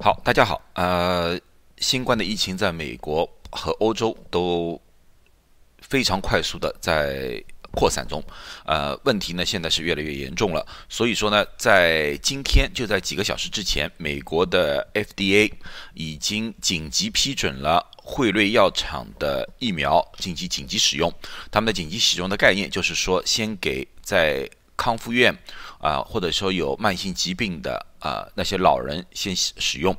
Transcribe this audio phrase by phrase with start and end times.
[0.00, 0.60] 好，大家好。
[0.74, 1.38] 呃，
[1.78, 4.80] 新冠的疫情在美国和欧洲都
[5.78, 8.20] 非常快速的在扩散中。
[8.66, 10.66] 呃，问题呢现在是越来越严重了。
[10.88, 15.52] 所以说呢，在今天就在几个小时之前，美国的 FDA
[15.94, 21.10] 已经紧急批准了惠瑞药厂的疫苗紧急紧急使用。
[21.52, 25.32] 他们的紧急使用的概念就是说，先给在康复院
[25.78, 27.86] 啊，或者说有慢性疾病的。
[28.04, 29.96] 啊，那些老人先使用，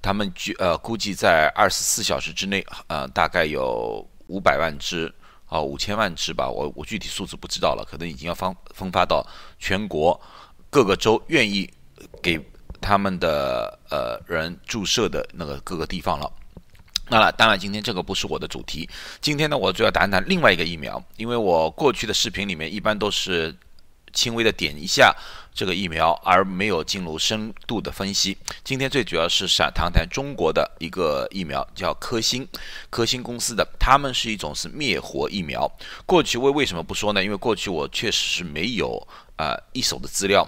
[0.00, 5.12] 他们据呃估计在二十四小时之内，呃，大概有五百万只
[5.46, 9.26] 啊，五千万只吧，我我具体数字不知道了，可能已经要分分发到
[9.58, 10.18] 全国
[10.70, 11.68] 各个州愿意
[12.22, 12.40] 给
[12.80, 16.32] 他们的呃人注射的那个各个地方了。
[17.08, 18.88] 那当然，今天这个不是我的主题，
[19.20, 23.52] 今天呢，我主要谈谈另外一个疫苗，因为我过去的视频里面一般都是。
[24.18, 25.14] 轻微的点一下
[25.54, 28.36] 这个疫苗，而没有进入深度的分析。
[28.64, 32.46] 今天最主要是想谈谈中国的一个疫苗，叫科兴，
[32.90, 35.70] 科兴公司的，他们是一种是灭活疫苗。
[36.04, 37.22] 过去为为什么不说呢？
[37.22, 40.44] 因为过去我确实是没有啊一手的资料，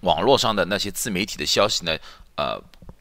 [0.00, 1.94] 网络上的那些自媒体的消息呢，
[2.36, 2.58] 呃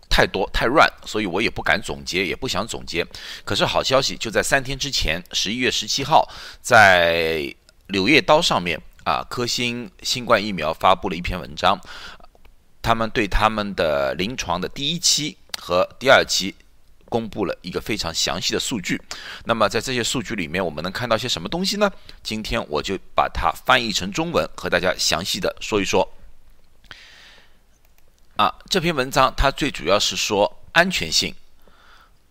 [0.10, 3.06] 太多太乱，所以我也不敢总结，也不想总结。
[3.46, 6.30] 可是好消息就在三天之前，十一月十七号，
[6.62, 7.38] 在
[7.88, 8.78] 《柳叶刀》上面。
[9.06, 11.80] 啊，科兴新冠疫苗发布了一篇文章，
[12.82, 16.56] 他们对他们的临床的第一期和第二期
[17.08, 19.00] 公布了一个非常详细的数据。
[19.44, 21.88] 那么在这些数据里面，我们能看到些什么东西呢？
[22.24, 26.12] 今天我就把它翻译成中文，和大家详细的说一说。
[28.38, 31.32] 啊，这篇文章它最主要是说安全性，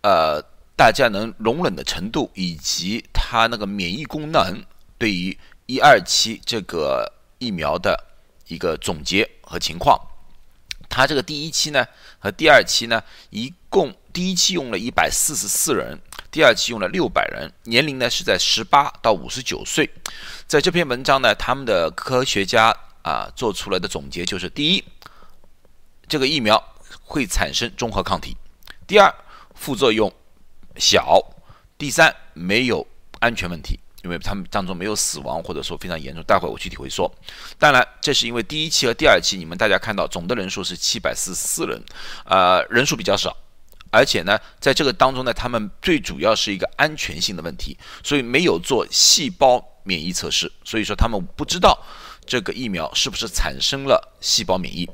[0.01, 0.43] 呃，
[0.75, 4.61] 大家能容忍的程度，以及它那个免疫功能
[4.97, 5.39] 对于。
[5.67, 8.05] 一二期这个疫苗的
[8.47, 9.99] 一个总结和情况，
[10.87, 11.85] 它这个第一期呢
[12.19, 15.99] 和第二期呢，一共第一期用了一百四十四人，
[16.29, 19.89] 第二期用了六百人，年龄呢是在十八到五十九岁。
[20.45, 24.83] 在这篇文章呢，他们的科学家啊做出来的总结就是：第一，
[26.07, 26.63] 这个疫苗
[27.03, 28.35] 会产生中和抗体；
[28.85, 29.11] 第二，
[29.55, 30.13] 副作用
[30.77, 31.19] 小；
[31.75, 32.85] 第三，没有
[33.19, 33.79] 安全问题。
[34.05, 37.11] 因为他们当中没有死亡，或者说非常严重，待会我具体会说。
[37.57, 41.83] 当然，这是因为第一期和第二期，你们大家看到总的人数是七百四十四人，
[42.25, 43.35] 呃，人数比较少，
[43.89, 51.75] 而且呢，在这个当中呢，他们最主要是一个安全性的问题，所以没有做细胞免疫测试，所以说他们不知道
[52.27, 54.87] 这个疫苗是不是产生了细胞免疫。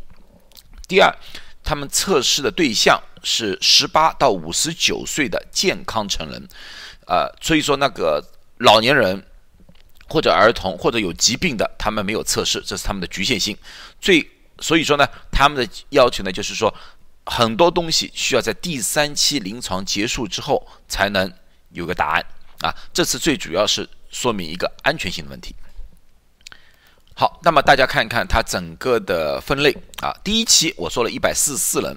[0.87, 1.13] 第二，
[1.65, 6.47] 他们测试的对象是十八到五十九岁的健康成人，
[7.07, 8.25] 呃，所以说那个。
[8.61, 9.25] 老年人
[10.07, 13.57] 或者儿童或者有疾病的，他们没有测试，这是他们的局限性。
[13.99, 14.29] 最
[14.59, 16.73] 所以说呢，他们的要求呢，就是说
[17.25, 21.31] 很多东西需要在第三期临床结束之后才能
[21.71, 22.25] 有个答案
[22.61, 22.73] 啊。
[22.93, 25.55] 这次最主要是说明一个安全性的问题。
[27.21, 29.71] 好，那么大家看一看它整个的分类
[30.01, 30.11] 啊。
[30.23, 31.95] 第一期我说了一百四十四人，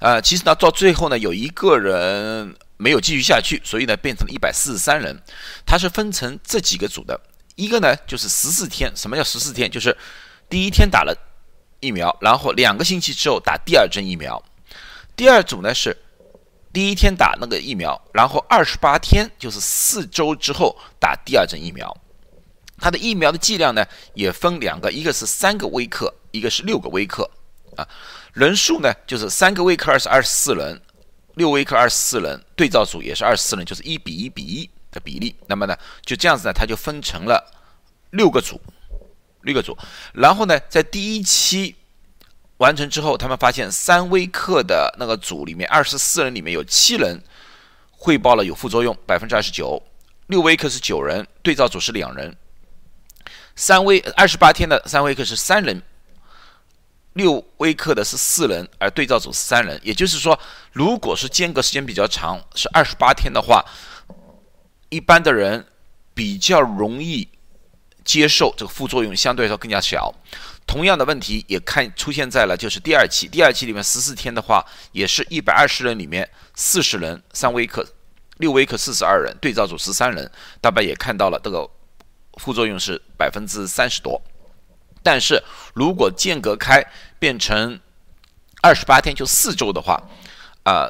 [0.00, 2.52] 呃，其实呢到最后呢有一个人。
[2.78, 5.16] 没有继续下去，所以呢，变成了一百四十三人。
[5.64, 7.18] 它是分成这几个组的，
[7.54, 8.92] 一个呢就是十四天。
[8.94, 9.70] 什么叫十四天？
[9.70, 9.96] 就是
[10.50, 11.16] 第一天打了
[11.80, 14.42] 疫苗，然后两个星期之后打第二针疫苗。
[15.14, 15.96] 第二组呢是
[16.70, 21.96] 第一天打那个疫苗，然后二十八天，就是四周之后打第二针疫苗。
[22.78, 27.30] 它的疫苗的剂量呢也分两个，一个是三个微克，一个是六个微克。
[27.76, 27.86] 啊，
[28.32, 30.80] 人数呢就是三个微克二是二十四人。
[31.34, 35.36] 六微克二十四人，对照组也是二十四人，就是一比一比一的比例。
[35.46, 37.52] 那么呢，就这样子呢，它就分成了
[38.12, 38.58] 六个组，
[39.42, 39.76] 六个组。
[40.14, 41.76] 然后呢，在第一期
[42.56, 47.22] 完成之后，他们发现三微克的那个组里面，二十四人里面有七人
[47.90, 49.82] 汇报了有副作用，百分之二十九。
[50.28, 52.34] 六微克是九人，对照组是两人。
[53.56, 55.82] 三微二十八天的三微克是三人。
[57.14, 59.80] 六微克的是四人，而对照组是三人。
[59.82, 60.38] 也就是说，
[60.72, 63.64] 如果是间隔时间比较长，是二十八天的话，
[64.90, 65.64] 一般的人
[66.12, 67.26] 比较容易
[68.04, 70.12] 接受这个副作用，相对来说更加小。
[70.66, 74.62] 同样的问题也看出现在了就是第二期，第二期里面十四天的话，
[74.92, 77.82] 也是一百二十人里面四十人三微克，
[78.36, 80.30] 六微克四十二人，对照组十三人，
[80.60, 81.66] 大概也看到了这个
[82.36, 84.20] 副作用是百分之三十多。
[85.02, 85.42] 但是
[85.74, 86.84] 如果间隔开
[87.18, 87.78] 变成
[88.62, 90.02] 二十八天，就四周的话，
[90.64, 90.88] 啊，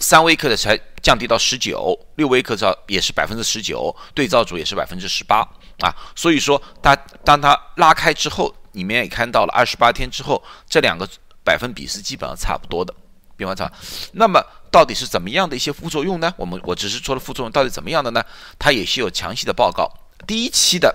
[0.00, 5.48] 三微克的才降低到十九，六微克照也是百分之十九，对照组也是百分之十八
[5.78, 5.94] 啊。
[6.16, 11.08] 所以说，它当它拉开之后，你们也看到了二十八天之后，这两个
[11.44, 12.92] 百分比是基本上差不多的
[13.36, 13.70] 并发症。
[14.14, 16.34] 那么到底是怎么样的一些副作用呢？
[16.36, 18.24] 我们我只是说了副作用到底怎么样的呢？
[18.58, 19.88] 它也是有详细的报告。
[20.26, 20.94] 第一期的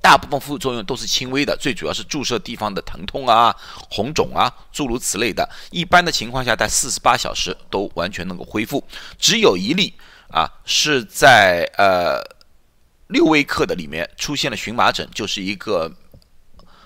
[0.00, 3.54] 大部分副作用都是轻微的，最主要是注射地方的疼痛啊、
[3.90, 5.48] 红肿啊，诸如此类的。
[5.72, 8.84] 一般的情况下，在四十八小时都完全能够恢复。
[9.18, 9.92] 只有一例
[10.30, 12.22] 啊，是在呃
[13.08, 15.90] 六微克的里面出现了荨麻疹，就是一个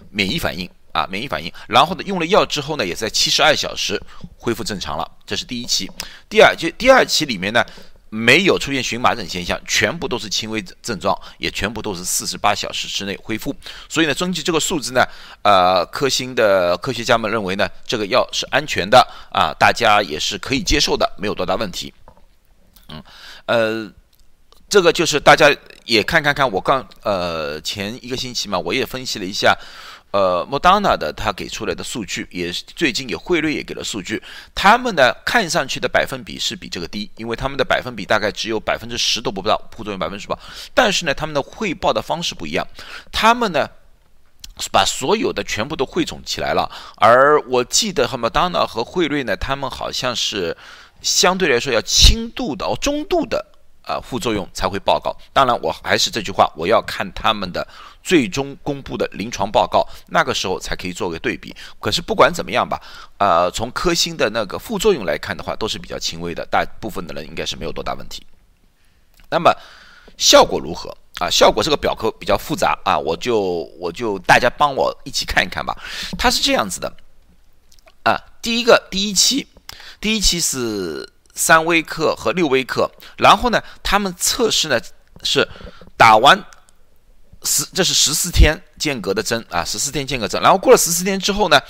[0.08, 1.52] 免疫反应啊，免疫反应。
[1.68, 4.00] 然后呢，用了药之后呢，也在七十二小时
[4.38, 5.06] 恢复正常了。
[5.26, 5.90] 这是第一期。
[6.28, 7.62] 第二就第二期里面呢。
[8.10, 13.54] 没有出现荨麻疹现象，全部都是轻微症状，也全部都是四十八小时之内恢复。
[13.88, 15.02] 所以呢，根据这个数字呢，
[15.42, 18.98] 呃，科兴的科学家们认为呢，这个药是安全的
[19.32, 21.94] 啊，大家也是可以接受的，没有多大问题。
[22.88, 23.02] 嗯，
[23.46, 23.92] 呃，
[24.68, 25.48] 这个就是大家
[25.84, 29.56] 也看看看，我刚呃前一个星期嘛，我也分析了一下。
[30.12, 34.20] 呃，，Moderna 的他给出来的数据，也最近也汇率也给了数据，
[34.54, 40.36] 他们呢看上去的百分比是比这个低，因为他们的百分比大概只有百分之十都不到，副作用百分之十八，
[40.74, 42.66] 但是呢，他们的汇报的方式不一样，
[43.12, 43.68] 他们呢
[44.72, 50.56] 把所有的全部都汇总起来了，而我记得和莫达纳和汇瑞呢，他们好像是
[51.00, 53.46] 相对来说要轻度的哦，中度的。
[53.82, 55.16] 啊，副作用才会报告。
[55.32, 57.66] 当然，我还是这句话，我要看他们的
[58.02, 61.54] 最终公布的临床报告，那个时候才可以做个对比。
[61.80, 62.80] 可是不管怎么样吧，
[63.18, 68.24] 呃，从科兴的那个副作用来看的话，都是比较轻微的，大部分的人应该是没有多大问题。
[69.30, 69.52] 那么
[70.16, 71.28] 效果如何啊？
[71.30, 73.40] 效果这个表格比较复杂啊，我就
[73.80, 75.76] 我就大家帮我一起看一看吧。
[76.18, 76.92] 它是这样子的
[78.04, 79.46] 啊，第一个第一期，
[80.00, 81.12] 第一期是。
[81.34, 84.80] 三微克和六微克，然后呢，他们测试呢
[85.22, 85.46] 是
[85.96, 86.44] 打完
[87.42, 91.60] 十，这是十四天间隔的针啊，十四天间隔针，然后过了十四天之后呢，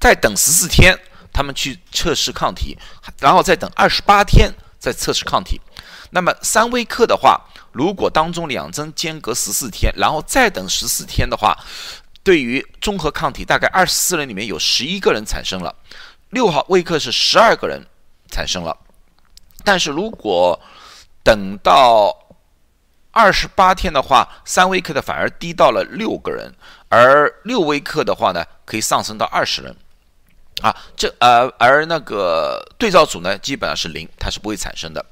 [0.00, 0.98] 再等十四天，
[1.32, 2.76] 他们去测试抗体，
[3.20, 5.60] 然后再等二十八天再测试抗体。
[6.10, 7.40] 那么三微克的话，
[7.70, 11.56] 如果当中两针间隔十四天，然后再等十四天的话，
[12.24, 15.74] 对于综合抗体，大概二十四人里面有十一个人产生了，
[16.30, 17.86] 六号微克是十二个人
[18.28, 18.76] 产生了。
[19.64, 20.58] 但是如果
[21.22, 22.16] 等到
[23.12, 26.54] 二十八天的话，三微克的反而低到了六个人，
[26.88, 29.76] 而六微克的话呢，可以上升到二十人。
[30.62, 35.04] 啊，这呃，而那个对照组呢，基本上是零，它是不会产生的。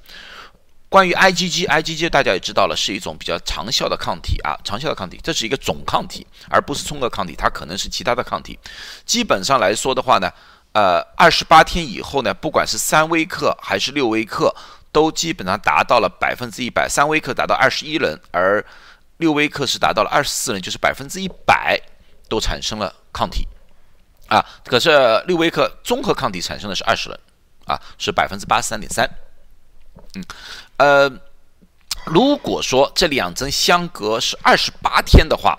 [0.89, 8.59] 关于 IgG，IgG 大家也知道了，是一种比较长效的抗体啊，长效的抗体，这是一个总抗体，而不是综合抗体，它可能是其他的抗体。
[9.05, 10.31] 基本上来说的话呢。
[10.73, 14.55] 呃，二十八天以后呢，不管是三微克还是六微克，
[14.93, 16.89] 都基本上达到了百分之一百。
[16.89, 18.65] 三微克达到二十一人，而
[19.17, 21.81] 六微克是达到了二十四人，就是百分之一百
[22.29, 23.49] 都产生了抗体
[24.29, 24.45] 啊。
[24.65, 24.91] 可是
[25.27, 27.19] 六微克综合抗体产生的是二十人
[27.67, 29.09] 啊，是百分之八十三点三。
[30.15, 30.25] 嗯，
[30.77, 31.11] 呃，
[32.05, 35.59] 如果说这两针相隔是二十八天的话。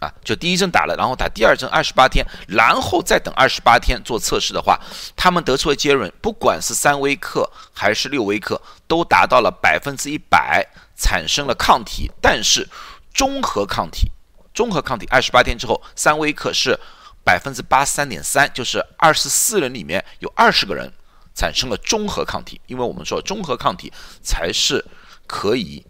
[0.00, 4.78] 啊，就第一针打了，然后打第二针二十八天，然后再等二十八天做测试的话，
[5.16, 10.66] 他们得出的结论，不管是三微克还是六微克，都达到了百分之一百
[10.96, 12.10] 产生了抗体。
[12.20, 12.68] 但是
[13.14, 14.10] 综合抗体，
[14.52, 16.78] 综合抗体二十八天之后，三微克是
[17.24, 20.92] 百分之八十三点三，就是二十四人里面有二十个人
[21.34, 23.90] 产生了综合抗体，因为我们说综合抗体
[24.22, 24.84] 才是
[25.26, 25.86] 可以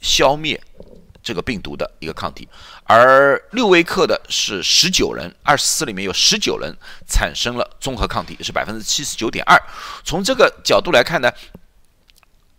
[0.00, 0.60] 消灭。
[1.24, 2.46] 这个病毒的一个抗体，
[2.84, 6.76] 而六微克的是十九人，二十四里面有十九人
[7.08, 9.58] 产生了综合抗体，是百分之七十九点二。
[10.04, 11.32] 从这个角度来看呢，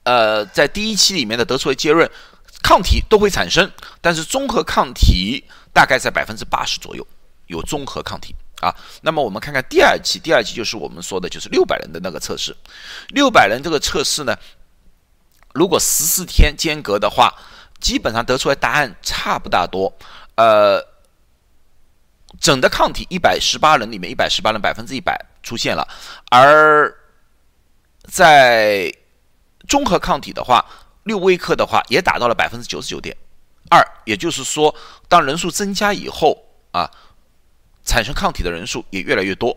[0.01, 2.09] 呃，在第一期里面的得出的结论，
[2.63, 7.05] 抗体都会产生，但是综合抗体大概在百分之八十左右
[7.45, 8.75] 有综合抗体啊。
[9.01, 12.57] 那么我们看看第二期，第二期就是我们说的就是六百人的那个测试，
[13.09, 14.35] 六百人这个测试呢，
[15.53, 17.31] 如果十四天间隔的话。
[17.79, 19.93] 基本上得出来答案差不大多，
[20.35, 20.83] 呃，
[22.39, 25.87] 整的抗体一百十八人里面，一百十八人百分之一百出现了，
[26.29, 26.95] 而
[28.03, 28.91] 在
[29.67, 30.65] 综合抗体的话，
[31.03, 33.15] 六微克的话也达到了百分之九十九点
[33.69, 34.73] 二，也就是说，
[35.07, 36.37] 当人数增加以后
[36.71, 36.89] 啊，
[37.83, 39.55] 产生抗体的人数也越来越多。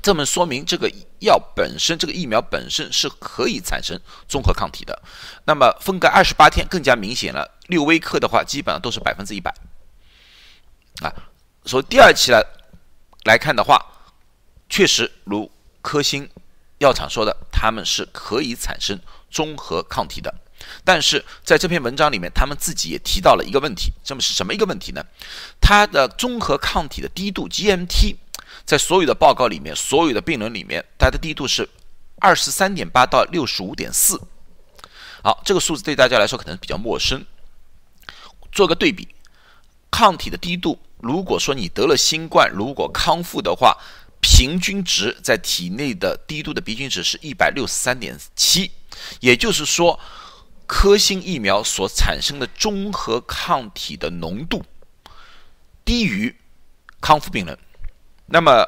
[0.00, 5.00] 这么说明，这个药本身，这个疫苗本身是可以产生综合抗体的。
[5.44, 9.54] 那么分隔二十八天更加明显了，六微克的话基本上都是百分之一百。
[11.02, 11.12] 啊，
[11.64, 12.44] 所以第二期来
[13.24, 13.80] 来看的话，
[14.68, 15.48] 确实如
[15.82, 16.28] 科兴
[16.78, 18.98] 药厂说的，他们是可以产生
[19.30, 20.34] 综合抗体的。
[20.84, 25.04] 但是在这篇文章里面，他们自己也提到了一个问题，这么是什么一个问题呢？
[25.60, 28.16] 它的综合抗体的低度 GMT。
[28.64, 31.68] 在所有的报告里面，所有的病人里面，它的低度是
[32.20, 34.20] 二十三点八到六十五点四。
[35.22, 37.24] 好，这个数字对大家来说可能比较陌生。
[38.50, 39.08] 做个对比，
[39.90, 43.76] 抗体的低度，如果说你得了新冠，如果康复的话，
[44.20, 48.70] 平均值在体内的低度的平均值是一百六十三点七，
[49.20, 49.98] 也就是说，
[50.66, 54.64] 科兴疫苗所产生的中和抗体的浓度
[55.84, 56.36] 低于
[57.00, 57.58] 康复病人。
[58.32, 58.66] 那么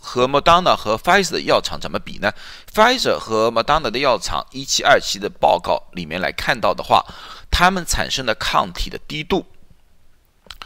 [0.00, 2.32] 和 Moderna 和 Pfizer 的药厂怎么比呢
[2.74, 7.06] ？Pfizer 和 Moderna 的药厂一期、二期的报告里面来看到的话，
[7.48, 9.46] 他们产生的抗体的低度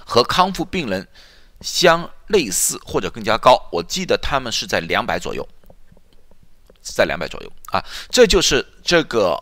[0.07, 1.07] 和康复病人
[1.61, 3.69] 相类似或者更加高。
[3.71, 5.47] 我记得他们是在两百左右，
[6.81, 9.39] 在两百左右啊，这就是这个。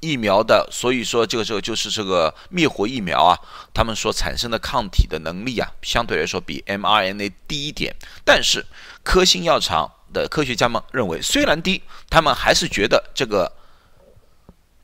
[0.00, 3.38] 疫苗的，所以说这个这个就是这个灭活疫苗啊，
[3.74, 7.94] 他们所产生的抗体的能力啊，相对来说比 mRNA 低一点。
[8.24, 8.64] 但是
[9.02, 13.52] 科兴药厂的科学家们认为，虽然低，他们还是觉得这个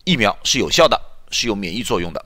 [0.05, 2.25] 疫苗是有效的，是有免疫作用的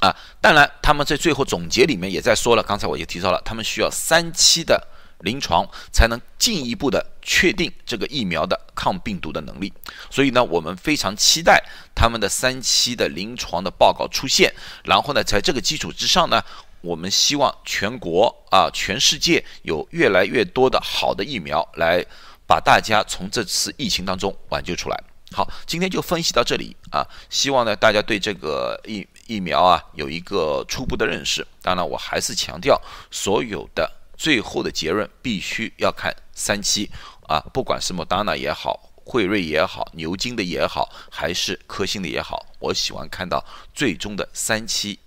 [0.00, 0.14] 啊。
[0.40, 4.86] 当然，他们在最后总结里面也在说了，刚才我也提到了，他们需要三期的。
[5.20, 9.72] 临床才能进一步的确定这个疫苗的抗病毒的能力，
[10.10, 11.62] 所以呢，我们非常期待
[11.94, 14.54] 他们的三期的临床的报告出现。
[14.84, 16.40] 然后呢，在这个基础之上呢，
[16.80, 22.04] 我们希望全国啊，全世界有越来越多的好的疫苗来
[22.46, 25.02] 把大家从这次疫情当中挽救出来。
[25.32, 31.44] 好，今天就分析到这里啊，希望呢大家对这个疫疫苗啊有一个初步的认识。
[31.60, 33.92] 当然，我还是强调所有的。
[34.18, 36.90] 最后的结论必须要看三期
[37.28, 44.98] 啊，不管是莫达纳也好，惠瑞也好，牛津的也好，还是科兴的也好，我喜欢看到最终的三期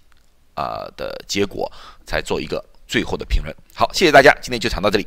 [0.56, 1.70] 啊的结果，
[2.06, 3.54] 才做一个最后的评论。
[3.76, 5.06] 好，谢谢大家，今天就讲到这里。